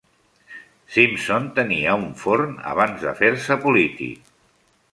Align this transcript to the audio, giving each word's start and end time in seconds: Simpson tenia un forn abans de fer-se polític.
Simpson 0.93 1.45
tenia 1.59 1.93
un 2.05 2.07
forn 2.21 2.55
abans 2.71 3.07
de 3.09 3.13
fer-se 3.23 3.59
polític. 3.67 4.35